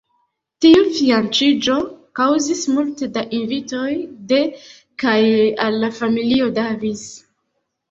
Tiu 0.65 0.85
fianĉiĝo 0.93 1.75
kaŭzis 2.19 2.63
multe 2.77 3.11
da 3.19 3.25
invitoj 3.41 3.91
de 4.33 4.41
kaj 5.05 5.21
al 5.69 5.81
la 5.87 5.93
familio 6.01 6.51
Davis. 6.59 7.09